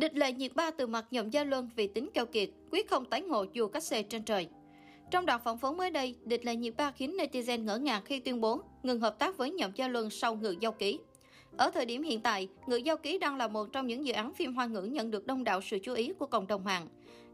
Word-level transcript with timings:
Địch 0.00 0.16
lệ 0.16 0.32
nhiệt 0.32 0.54
ba 0.54 0.70
từ 0.70 0.86
mặt 0.86 1.06
nhậm 1.10 1.30
gia 1.30 1.44
luân 1.44 1.70
vì 1.76 1.86
tính 1.86 2.10
keo 2.14 2.26
kiệt, 2.26 2.50
quyết 2.70 2.90
không 2.90 3.04
tái 3.04 3.22
ngộ 3.22 3.44
dù 3.52 3.68
cách 3.68 3.82
xe 3.82 4.02
trên 4.02 4.22
trời. 4.22 4.48
Trong 5.10 5.26
đoạn 5.26 5.40
phỏng 5.44 5.56
vấn 5.58 5.76
mới 5.76 5.90
đây, 5.90 6.14
địch 6.24 6.44
lệ 6.44 6.56
nhiệt 6.56 6.74
ba 6.76 6.90
khiến 6.90 7.16
netizen 7.16 7.64
ngỡ 7.64 7.78
ngàng 7.78 8.02
khi 8.04 8.20
tuyên 8.20 8.40
bố 8.40 8.60
ngừng 8.82 9.00
hợp 9.00 9.18
tác 9.18 9.36
với 9.36 9.50
nhậm 9.50 9.70
gia 9.74 9.88
luân 9.88 10.10
sau 10.10 10.34
ngự 10.34 10.54
giao 10.60 10.72
ký. 10.72 10.98
Ở 11.56 11.70
thời 11.70 11.86
điểm 11.86 12.02
hiện 12.02 12.20
tại, 12.20 12.48
Ngự 12.66 12.76
Giao 12.76 12.96
Ký 12.96 13.18
đang 13.18 13.36
là 13.36 13.48
một 13.48 13.72
trong 13.72 13.86
những 13.86 14.06
dự 14.06 14.12
án 14.12 14.34
phim 14.34 14.54
hoa 14.54 14.66
ngữ 14.66 14.82
nhận 14.82 15.10
được 15.10 15.26
đông 15.26 15.44
đảo 15.44 15.60
sự 15.60 15.78
chú 15.82 15.94
ý 15.94 16.12
của 16.18 16.26
cộng 16.26 16.46
đồng 16.46 16.64
mạng. 16.64 16.86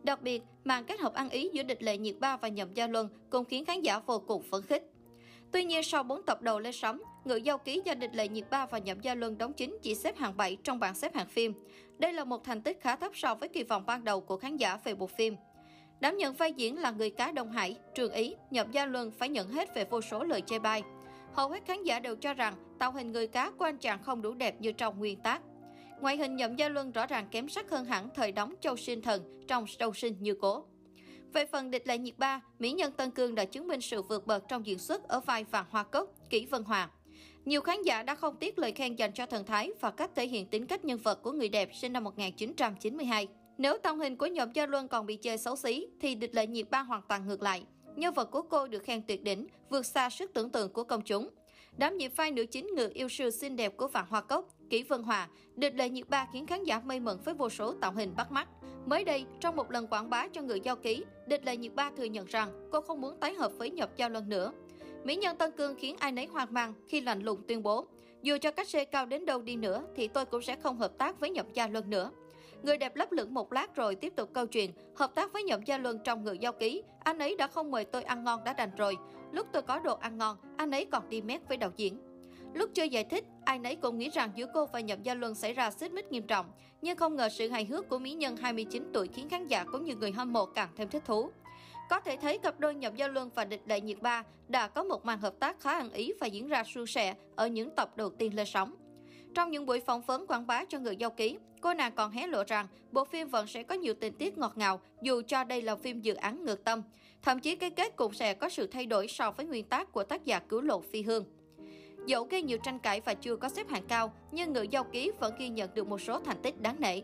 Đặc 0.02 0.22
biệt, 0.22 0.42
màn 0.64 0.84
kết 0.84 1.00
hợp 1.00 1.14
ăn 1.14 1.28
ý 1.28 1.50
giữa 1.52 1.62
địch 1.62 1.82
lệ 1.82 1.98
nhiệt 1.98 2.16
ba 2.20 2.36
và 2.36 2.48
nhậm 2.48 2.74
gia 2.74 2.86
luân 2.86 3.08
cũng 3.30 3.44
khiến 3.44 3.64
khán 3.64 3.82
giả 3.82 3.98
vô 3.98 4.18
cùng 4.18 4.42
phấn 4.50 4.62
khích. 4.62 4.90
Tuy 5.52 5.64
nhiên, 5.64 5.82
sau 5.82 6.02
4 6.02 6.22
tập 6.22 6.42
đầu 6.42 6.60
lên 6.60 6.72
sóng, 6.72 7.00
Ngự 7.24 7.36
Giao 7.36 7.58
Ký 7.58 7.82
do 7.84 7.94
địch 7.94 8.14
lệ 8.14 8.28
nhiệt 8.28 8.44
ba 8.50 8.66
và 8.66 8.78
nhậm 8.78 9.00
gia 9.00 9.14
luân 9.14 9.38
đóng 9.38 9.52
chính 9.52 9.78
chỉ 9.82 9.94
xếp 9.94 10.16
hạng 10.16 10.36
7 10.36 10.56
trong 10.64 10.80
bảng 10.80 10.94
xếp 10.94 11.14
hạng 11.14 11.28
phim. 11.28 11.52
Đây 11.98 12.12
là 12.12 12.24
một 12.24 12.44
thành 12.44 12.62
tích 12.62 12.80
khá 12.80 12.96
thấp 12.96 13.12
so 13.14 13.34
với 13.34 13.48
kỳ 13.48 13.62
vọng 13.62 13.86
ban 13.86 14.04
đầu 14.04 14.20
của 14.20 14.36
khán 14.36 14.56
giả 14.56 14.78
về 14.84 14.94
bộ 14.94 15.06
phim. 15.06 15.36
Đảm 16.00 16.16
nhận 16.16 16.34
vai 16.34 16.52
diễn 16.52 16.78
là 16.78 16.90
người 16.90 17.10
cá 17.10 17.32
Đông 17.32 17.52
Hải, 17.52 17.76
Trường 17.94 18.12
Ý, 18.12 18.34
Nhậm 18.50 18.70
Gia 18.70 18.86
Luân 18.86 19.10
phải 19.10 19.28
nhận 19.28 19.48
hết 19.48 19.74
về 19.74 19.84
vô 19.84 20.00
số 20.00 20.24
lời 20.24 20.40
chê 20.46 20.58
bai. 20.58 20.82
Hầu 21.32 21.48
hết 21.48 21.64
khán 21.66 21.84
giả 21.84 22.00
đều 22.00 22.16
cho 22.16 22.34
rằng 22.34 22.54
tạo 22.78 22.92
hình 22.92 23.12
người 23.12 23.26
cá 23.26 23.50
của 23.50 23.64
anh 23.64 23.78
chàng 23.78 24.02
không 24.02 24.22
đủ 24.22 24.34
đẹp 24.34 24.60
như 24.60 24.72
trong 24.72 24.98
nguyên 24.98 25.20
tác. 25.20 25.42
Ngoại 26.00 26.16
hình 26.16 26.36
Nhậm 26.36 26.56
Gia 26.56 26.68
Luân 26.68 26.92
rõ 26.92 27.06
ràng 27.06 27.28
kém 27.30 27.48
sắc 27.48 27.70
hơn 27.70 27.84
hẳn 27.84 28.08
thời 28.14 28.32
đóng 28.32 28.54
Châu 28.60 28.76
Sinh 28.76 29.02
Thần 29.02 29.44
trong 29.48 29.64
Châu 29.78 29.94
Sinh 29.94 30.16
Như 30.20 30.34
Cố. 30.40 30.64
Về 31.32 31.46
phần 31.46 31.70
địch 31.70 31.86
lệ 31.86 31.98
nhiệt 31.98 32.18
ba, 32.18 32.40
mỹ 32.58 32.72
nhân 32.72 32.92
Tân 32.92 33.10
Cương 33.10 33.34
đã 33.34 33.44
chứng 33.44 33.68
minh 33.68 33.80
sự 33.80 34.02
vượt 34.02 34.26
bậc 34.26 34.48
trong 34.48 34.66
diễn 34.66 34.78
xuất 34.78 35.08
ở 35.08 35.20
vai 35.20 35.44
Vàng 35.44 35.64
Hoa 35.70 35.82
Cốc, 35.82 36.10
Kỷ 36.30 36.46
Vân 36.46 36.62
Hòa. 36.62 36.90
Nhiều 37.44 37.60
khán 37.60 37.82
giả 37.82 38.02
đã 38.02 38.14
không 38.14 38.36
tiếc 38.36 38.58
lời 38.58 38.72
khen 38.72 38.96
dành 38.96 39.12
cho 39.12 39.26
thần 39.26 39.44
thái 39.44 39.70
và 39.80 39.90
cách 39.90 40.10
thể 40.14 40.26
hiện 40.26 40.46
tính 40.46 40.66
cách 40.66 40.84
nhân 40.84 40.98
vật 40.98 41.22
của 41.22 41.32
người 41.32 41.48
đẹp 41.48 41.70
sinh 41.74 41.92
năm 41.92 42.04
1992. 42.04 43.28
Nếu 43.58 43.78
tông 43.78 43.98
hình 43.98 44.16
của 44.16 44.26
nhóm 44.26 44.52
Gia 44.52 44.66
Luân 44.66 44.88
còn 44.88 45.06
bị 45.06 45.16
chơi 45.16 45.38
xấu 45.38 45.56
xí, 45.56 45.86
thì 46.00 46.14
địch 46.14 46.34
lệ 46.34 46.46
nhiệt 46.46 46.70
ba 46.70 46.80
hoàn 46.82 47.02
toàn 47.08 47.26
ngược 47.26 47.42
lại. 47.42 47.62
Nhân 47.96 48.14
vật 48.14 48.30
của 48.30 48.42
cô 48.42 48.66
được 48.66 48.84
khen 48.84 49.02
tuyệt 49.02 49.22
đỉnh, 49.22 49.46
vượt 49.70 49.86
xa 49.86 50.10
sức 50.10 50.30
tưởng 50.34 50.50
tượng 50.50 50.72
của 50.72 50.84
công 50.84 51.02
chúng. 51.02 51.28
Đám 51.78 51.96
nhiệm 51.96 52.10
vai 52.16 52.30
nữ 52.30 52.46
chính 52.46 52.66
người 52.76 52.88
yêu 52.88 53.08
sư 53.08 53.30
xinh 53.30 53.56
đẹp 53.56 53.76
của 53.76 53.88
Phạm 53.88 54.06
Hoa 54.08 54.20
Cốc, 54.20 54.48
Kỷ 54.70 54.82
Vân 54.82 55.02
Hòa, 55.02 55.28
địch 55.56 55.74
lệ 55.74 55.88
nhiệt 55.88 56.08
ba 56.08 56.26
khiến 56.32 56.46
khán 56.46 56.64
giả 56.64 56.80
mây 56.80 57.00
mẩn 57.00 57.18
với 57.24 57.34
vô 57.34 57.48
số 57.48 57.72
tạo 57.72 57.92
hình 57.92 58.16
bắt 58.16 58.32
mắt. 58.32 58.48
Mới 58.86 59.04
đây, 59.04 59.24
trong 59.40 59.56
một 59.56 59.70
lần 59.70 59.86
quảng 59.86 60.10
bá 60.10 60.28
cho 60.28 60.42
người 60.42 60.60
giao 60.60 60.76
ký, 60.76 61.04
địch 61.26 61.44
lệ 61.44 61.56
nhiệt 61.56 61.74
ba 61.74 61.90
thừa 61.96 62.04
nhận 62.04 62.26
rằng 62.26 62.68
cô 62.72 62.80
không 62.80 63.00
muốn 63.00 63.20
tái 63.20 63.34
hợp 63.34 63.52
với 63.58 63.70
nhập 63.70 63.90
giao 63.96 64.10
lần 64.10 64.28
nữa. 64.28 64.52
Mỹ 65.04 65.16
nhân 65.16 65.36
Tân 65.36 65.52
Cương 65.52 65.74
khiến 65.78 65.96
ai 65.98 66.12
nấy 66.12 66.26
hoang 66.26 66.54
mang 66.54 66.74
khi 66.88 67.00
lạnh 67.00 67.22
lùng 67.22 67.42
tuyên 67.48 67.62
bố, 67.62 67.86
dù 68.22 68.36
cho 68.40 68.50
cách 68.50 68.68
xe 68.68 68.84
cao 68.84 69.06
đến 69.06 69.26
đâu 69.26 69.42
đi 69.42 69.56
nữa 69.56 69.82
thì 69.96 70.08
tôi 70.08 70.24
cũng 70.24 70.42
sẽ 70.42 70.56
không 70.56 70.76
hợp 70.76 70.98
tác 70.98 71.20
với 71.20 71.30
nhập 71.30 71.46
gia 71.54 71.66
luân 71.66 71.90
nữa. 71.90 72.10
Người 72.62 72.78
đẹp 72.78 72.96
lấp 72.96 73.12
lửng 73.12 73.34
một 73.34 73.52
lát 73.52 73.74
rồi 73.74 73.94
tiếp 73.94 74.12
tục 74.16 74.30
câu 74.32 74.46
chuyện, 74.46 74.72
hợp 74.96 75.14
tác 75.14 75.32
với 75.32 75.42
Nhậm 75.42 75.62
Gia 75.62 75.78
Luân 75.78 75.98
trong 76.04 76.24
người 76.24 76.38
giao 76.38 76.52
ký, 76.52 76.82
anh 76.98 77.18
ấy 77.18 77.36
đã 77.36 77.46
không 77.46 77.70
mời 77.70 77.84
tôi 77.84 78.02
ăn 78.02 78.24
ngon 78.24 78.44
đã 78.44 78.52
đành 78.52 78.70
rồi. 78.76 78.96
Lúc 79.32 79.46
tôi 79.52 79.62
có 79.62 79.78
đồ 79.78 79.96
ăn 79.96 80.18
ngon, 80.18 80.36
anh 80.56 80.70
ấy 80.70 80.84
còn 80.84 81.08
đi 81.08 81.22
mét 81.22 81.40
với 81.48 81.56
đạo 81.56 81.70
diễn. 81.76 81.98
Lúc 82.54 82.70
chưa 82.74 82.84
giải 82.84 83.04
thích, 83.04 83.24
ai 83.44 83.58
nấy 83.58 83.76
cũng 83.76 83.98
nghĩ 83.98 84.10
rằng 84.10 84.30
giữa 84.34 84.46
cô 84.54 84.66
và 84.66 84.80
Nhậm 84.80 85.02
Gia 85.02 85.14
Luân 85.14 85.34
xảy 85.34 85.52
ra 85.52 85.70
xích 85.70 85.92
mích 85.92 86.12
nghiêm 86.12 86.26
trọng, 86.26 86.46
nhưng 86.82 86.96
không 86.96 87.16
ngờ 87.16 87.28
sự 87.28 87.48
hài 87.48 87.64
hước 87.64 87.88
của 87.88 87.98
mỹ 87.98 88.12
nhân 88.12 88.36
29 88.36 88.90
tuổi 88.92 89.08
khiến 89.08 89.28
khán 89.28 89.46
giả 89.46 89.64
cũng 89.64 89.84
như 89.84 89.96
người 89.96 90.12
hâm 90.12 90.32
mộ 90.32 90.46
càng 90.46 90.68
thêm 90.76 90.88
thích 90.88 91.02
thú. 91.06 91.30
Có 91.90 92.00
thể 92.00 92.16
thấy 92.16 92.38
cặp 92.38 92.60
đôi 92.60 92.74
Nhậm 92.74 92.96
Gia 92.96 93.08
Luân 93.08 93.30
và 93.34 93.44
Địch 93.44 93.66
Đại 93.66 93.80
Nhiệt 93.80 94.02
Ba 94.02 94.22
đã 94.48 94.68
có 94.68 94.84
một 94.84 95.04
màn 95.04 95.18
hợp 95.18 95.34
tác 95.40 95.60
khá 95.60 95.72
ăn 95.72 95.90
ý 95.92 96.12
và 96.20 96.26
diễn 96.26 96.48
ra 96.48 96.64
suôn 96.64 96.86
sẻ 96.86 97.14
ở 97.36 97.46
những 97.46 97.70
tập 97.70 97.96
đầu 97.96 98.10
tiên 98.10 98.36
lên 98.36 98.46
sóng. 98.46 98.74
Trong 99.36 99.50
những 99.50 99.66
buổi 99.66 99.80
phỏng 99.80 100.02
vấn 100.02 100.26
quảng 100.26 100.46
bá 100.46 100.64
cho 100.64 100.78
người 100.78 100.96
giao 100.96 101.10
ký, 101.10 101.38
cô 101.60 101.74
nàng 101.74 101.92
còn 101.92 102.10
hé 102.10 102.26
lộ 102.26 102.44
rằng 102.46 102.66
bộ 102.92 103.04
phim 103.04 103.28
vẫn 103.28 103.46
sẽ 103.46 103.62
có 103.62 103.74
nhiều 103.74 103.94
tình 103.94 104.14
tiết 104.14 104.38
ngọt 104.38 104.52
ngào 104.56 104.80
dù 105.02 105.22
cho 105.26 105.44
đây 105.44 105.62
là 105.62 105.76
phim 105.76 106.00
dự 106.00 106.14
án 106.14 106.44
ngược 106.44 106.64
tâm. 106.64 106.82
Thậm 107.22 107.40
chí 107.40 107.56
cái 107.56 107.70
kết 107.70 107.96
cũng 107.96 108.12
sẽ 108.12 108.34
có 108.34 108.48
sự 108.48 108.66
thay 108.66 108.86
đổi 108.86 109.08
so 109.08 109.30
với 109.30 109.46
nguyên 109.46 109.64
tác 109.64 109.92
của 109.92 110.04
tác 110.04 110.24
giả 110.24 110.38
cứu 110.38 110.60
lộ 110.60 110.80
phi 110.80 111.02
hương. 111.02 111.24
Dẫu 112.06 112.24
gây 112.24 112.42
nhiều 112.42 112.58
tranh 112.58 112.78
cãi 112.78 113.00
và 113.00 113.14
chưa 113.14 113.36
có 113.36 113.48
xếp 113.48 113.68
hạng 113.68 113.86
cao, 113.88 114.12
nhưng 114.32 114.52
người 114.52 114.68
giao 114.68 114.84
ký 114.84 115.10
vẫn 115.20 115.34
ghi 115.38 115.48
nhận 115.48 115.74
được 115.74 115.86
một 115.86 116.00
số 116.00 116.20
thành 116.20 116.42
tích 116.42 116.60
đáng 116.60 116.76
nể. 116.78 117.00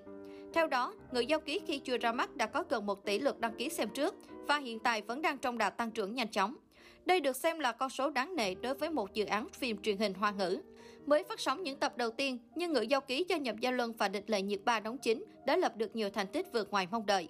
Theo 0.54 0.66
đó, 0.66 0.94
người 1.12 1.26
giao 1.26 1.40
ký 1.40 1.60
khi 1.66 1.78
chưa 1.78 1.98
ra 1.98 2.12
mắt 2.12 2.36
đã 2.36 2.46
có 2.46 2.64
gần 2.68 2.86
1 2.86 3.04
tỷ 3.04 3.18
lượt 3.18 3.40
đăng 3.40 3.54
ký 3.54 3.68
xem 3.68 3.88
trước 3.88 4.14
và 4.46 4.58
hiện 4.58 4.78
tại 4.78 5.02
vẫn 5.02 5.22
đang 5.22 5.38
trong 5.38 5.58
đà 5.58 5.70
tăng 5.70 5.90
trưởng 5.90 6.14
nhanh 6.14 6.28
chóng. 6.28 6.56
Đây 7.04 7.20
được 7.20 7.36
xem 7.36 7.58
là 7.58 7.72
con 7.72 7.90
số 7.90 8.10
đáng 8.10 8.36
nể 8.36 8.54
đối 8.54 8.74
với 8.74 8.90
một 8.90 9.14
dự 9.14 9.24
án 9.24 9.48
phim 9.48 9.82
truyền 9.82 9.96
hình 9.96 10.14
hoa 10.14 10.30
ngữ. 10.30 10.60
Mới 11.06 11.24
phát 11.24 11.40
sóng 11.40 11.62
những 11.62 11.78
tập 11.78 11.96
đầu 11.96 12.10
tiên, 12.10 12.38
nhưng 12.54 12.72
ngữ 12.72 12.80
giao 12.80 13.00
ký 13.00 13.24
cho 13.24 13.36
Nhập 13.36 13.56
Gia 13.60 13.70
Luân 13.70 13.92
và 13.92 14.08
Địch 14.08 14.30
Lệ 14.30 14.42
Nhiệt 14.42 14.60
Ba 14.64 14.80
đóng 14.80 14.98
chính 14.98 15.24
đã 15.46 15.56
lập 15.56 15.76
được 15.76 15.96
nhiều 15.96 16.10
thành 16.10 16.26
tích 16.26 16.46
vượt 16.52 16.70
ngoài 16.70 16.88
mong 16.90 17.06
đợi. 17.06 17.28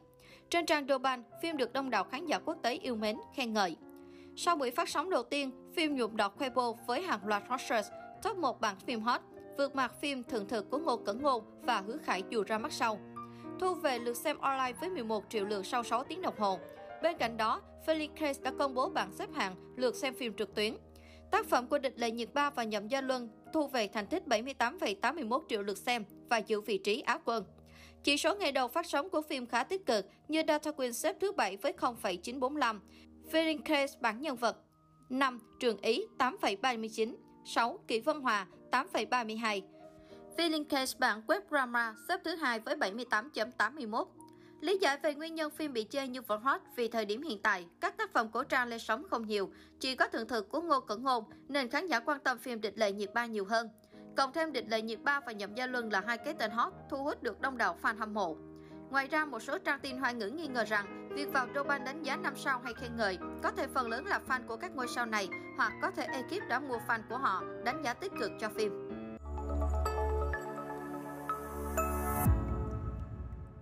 Trên 0.51 0.67
trang 0.67 0.87
Doban, 0.89 1.23
phim 1.43 1.57
được 1.57 1.73
đông 1.73 1.91
đảo 1.91 2.05
khán 2.05 2.27
giả 2.27 2.39
quốc 2.39 2.57
tế 2.63 2.75
yêu 2.75 2.97
mến, 2.97 3.17
khen 3.35 3.53
ngợi. 3.53 3.77
Sau 4.37 4.57
buổi 4.57 4.71
phát 4.71 4.89
sóng 4.89 5.11
đầu 5.11 5.23
tiên, 5.23 5.51
phim 5.77 5.97
nhuộm 5.97 6.17
đọt 6.17 6.33
Weibo 6.39 6.75
với 6.87 7.03
hàng 7.03 7.27
loạt 7.27 7.43
hot 7.49 7.61
top 8.23 8.37
1 8.37 8.61
bảng 8.61 8.77
phim 8.81 9.01
hot, 9.01 9.21
vượt 9.59 9.75
mặt 9.77 9.95
phim 10.01 10.25
Thượng 10.25 10.49
thực 10.49 10.71
của 10.71 10.79
Ngô 10.79 10.97
Cẩn 10.97 11.23
Ngôn 11.23 11.45
và 11.63 11.81
Hứa 11.81 11.97
Khải 11.97 12.23
dù 12.31 12.43
ra 12.47 12.59
mắt 12.59 12.73
sau. 12.73 12.99
Thu 13.61 13.75
về 13.75 13.99
lượt 13.99 14.17
xem 14.17 14.39
online 14.39 14.73
với 14.81 14.91
11 14.91 15.25
triệu 15.29 15.45
lượt 15.45 15.67
sau 15.67 15.83
6 15.83 16.05
tiếng 16.05 16.23
đồng 16.23 16.39
hồ. 16.39 16.59
Bên 17.03 17.17
cạnh 17.19 17.37
đó, 17.37 17.63
Felix 17.87 18.43
đã 18.43 18.53
công 18.59 18.75
bố 18.75 18.89
bảng 18.89 19.13
xếp 19.13 19.29
hạng 19.35 19.55
lượt 19.77 19.95
xem 19.95 20.15
phim 20.15 20.35
trực 20.35 20.55
tuyến. 20.55 20.77
Tác 21.31 21.47
phẩm 21.47 21.67
của 21.67 21.79
địch 21.79 21.95
lệ 21.97 22.11
nhiệt 22.11 22.35
ba 22.35 22.51
và 22.51 22.65
nhậm 22.65 22.89
gia 22.89 23.01
luân 23.01 23.29
thu 23.53 23.67
về 23.67 23.89
thành 23.89 24.07
tích 24.07 24.23
78,81 24.27 25.41
triệu 25.49 25.63
lượt 25.63 25.79
xem 25.79 26.05
và 26.29 26.39
giữ 26.39 26.61
vị 26.61 26.79
trí 26.79 27.01
Á 27.01 27.19
quân. 27.25 27.45
Chỉ 28.05 28.17
số 28.17 28.35
ngày 28.35 28.53
đầu 28.53 28.69
phát 28.69 28.87
sóng 28.87 29.11
của 29.11 29.23
phim 29.23 29.47
khá 29.47 29.65
tích 29.65 29.87
cực 29.87 30.07
như 30.29 30.43
Data 30.49 30.71
Queen 30.71 30.93
xếp 30.93 31.17
thứ 31.21 31.33
7 31.33 31.57
với 31.57 31.73
0,945, 31.73 32.81
Feeling 33.33 33.63
Case 33.65 33.99
bản 34.01 34.21
nhân 34.21 34.37
vật 34.37 34.57
5. 35.09 35.41
Trường 35.61 35.81
Ý 35.81 36.05
8,39 36.19 37.15
6. 37.45 37.79
Kỷ 37.89 38.01
Vân 38.01 38.21
Hòa 38.21 38.47
8,32 38.71 39.61
Feeling 40.37 40.65
Case 40.65 40.97
bản 40.99 41.23
web 41.27 41.41
drama 41.51 41.95
xếp 42.09 42.21
thứ 42.25 42.35
hai 42.35 42.61
với 42.61 42.77
78.81 42.77 44.07
Lý 44.63 44.79
giải 44.79 44.99
về 45.03 45.15
nguyên 45.15 45.35
nhân 45.35 45.51
phim 45.51 45.73
bị 45.73 45.87
chê 45.91 46.09
như 46.09 46.23
vẫn 46.23 46.43
hot 46.43 46.61
vì 46.77 46.89
thời 46.89 47.05
điểm 47.05 47.23
hiện 47.23 47.43
tại, 47.43 47.67
các 47.81 47.97
tác 47.97 48.13
phẩm 48.13 48.29
cổ 48.33 48.45
trang 48.45 48.69
lên 48.69 48.79
sóng 48.79 49.05
không 49.11 49.27
nhiều, 49.27 49.53
chỉ 49.81 49.95
có 49.95 50.09
thượng 50.09 50.29
thực 50.29 50.49
của 50.49 50.61
Ngô 50.61 50.81
Cẩn 50.81 51.03
Ngôn 51.03 51.25
nên 51.49 51.69
khán 51.69 51.87
giả 51.87 52.01
quan 52.01 52.21
tâm 52.21 52.39
phim 52.39 52.61
Địch 52.61 52.79
Lệ 52.79 52.93
Nhiệt 52.93 53.15
Ba 53.15 53.27
nhiều 53.27 53.45
hơn. 53.45 53.69
Cộng 54.17 54.33
thêm 54.33 54.53
Địch 54.53 54.65
Lệ 54.69 54.83
Nhiệt 54.83 55.01
Ba 55.03 55.21
và 55.21 55.33
Nhậm 55.33 55.55
Gia 55.55 55.67
Luân 55.67 55.93
là 55.93 56.03
hai 56.07 56.19
cái 56.19 56.35
tên 56.35 56.51
hot 56.51 56.73
thu 56.91 57.05
hút 57.05 57.23
được 57.23 57.41
đông 57.41 57.59
đảo 57.59 57.79
fan 57.83 57.97
hâm 57.99 58.15
mộ. 58.15 58.37
Ngoài 58.91 59.07
ra, 59.07 59.25
một 59.25 59.41
số 59.41 59.59
trang 59.59 59.81
tin 59.81 59.99
hoa 59.99 60.11
ngữ 60.11 60.29
nghi 60.29 60.47
ngờ 60.47 60.65
rằng 60.65 61.09
việc 61.15 61.33
vào 61.33 61.47
Douban 61.55 61.85
đánh 61.85 62.03
giá 62.03 62.17
5 62.17 62.35
sao 62.37 62.61
hay 62.65 62.75
khen 62.75 62.97
ngợi 62.97 63.19
có 63.43 63.51
thể 63.51 63.67
phần 63.75 63.89
lớn 63.89 64.07
là 64.07 64.21
fan 64.29 64.47
của 64.47 64.57
các 64.57 64.77
ngôi 64.77 64.89
sao 64.89 65.07
này 65.07 65.29
hoặc 65.57 65.73
có 65.83 65.91
thể 65.91 66.05
ekip 66.05 66.49
đã 66.49 66.61
mua 66.61 66.79
fan 66.89 67.01
của 67.09 67.19
họ 67.19 67.43
đánh 67.65 67.83
giá 67.85 67.95
tích 67.95 68.13
cực 68.21 68.31
cho 68.41 68.49
phim. 68.49 68.92